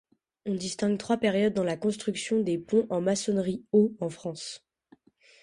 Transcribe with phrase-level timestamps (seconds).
[0.47, 4.65] On distingue trois périodes dans la construction des ponts en maçonnerie au en France.